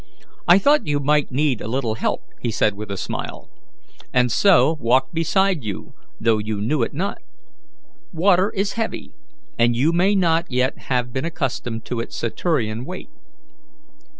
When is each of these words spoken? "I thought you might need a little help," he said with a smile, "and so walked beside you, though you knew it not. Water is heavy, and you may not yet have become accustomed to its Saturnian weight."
"I 0.47 0.57
thought 0.57 0.87
you 0.87 0.99
might 0.99 1.31
need 1.31 1.61
a 1.61 1.67
little 1.67 1.93
help," 1.93 2.21
he 2.41 2.49
said 2.49 2.73
with 2.73 2.89
a 2.89 2.97
smile, 2.97 3.51
"and 4.11 4.31
so 4.31 4.75
walked 4.79 5.13
beside 5.13 5.63
you, 5.63 5.93
though 6.19 6.39
you 6.39 6.59
knew 6.59 6.81
it 6.81 6.91
not. 6.95 7.19
Water 8.11 8.49
is 8.55 8.73
heavy, 8.73 9.13
and 9.59 9.75
you 9.75 9.93
may 9.93 10.15
not 10.15 10.49
yet 10.51 10.75
have 10.89 11.13
become 11.13 11.27
accustomed 11.27 11.85
to 11.85 11.99
its 11.99 12.15
Saturnian 12.17 12.83
weight." 12.83 13.11